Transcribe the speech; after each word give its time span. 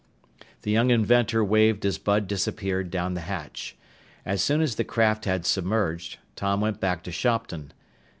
The 0.63 0.71
young 0.71 0.89
inventor 0.89 1.43
waved 1.43 1.85
as 1.85 1.99
Bud 1.99 2.27
disappeared 2.27 2.89
down 2.89 3.13
the 3.13 3.21
hatch. 3.21 3.77
As 4.25 4.41
soon 4.41 4.59
as 4.59 4.73
the 4.73 4.83
craft 4.83 5.25
had 5.25 5.45
submerged, 5.45 6.17
Tom 6.35 6.59
went 6.59 6.79
back 6.79 7.03
to 7.03 7.11
Shopton. 7.11 7.71